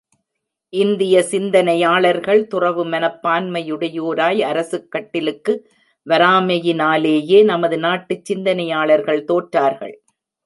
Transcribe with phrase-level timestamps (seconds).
[0.73, 5.53] இந்திய சிந்தனையாளர்கள் துறவு மனப் பான்மையுடையோராய், அரசுக் கட்டிலுக்கு
[6.07, 9.95] வராமையினாலேயே நமது நாட்டுச் சிந்தனையாளர்கள் தோற்றார்கள்.